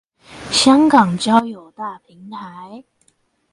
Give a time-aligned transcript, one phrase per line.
[0.49, 2.83] 香港交友大平台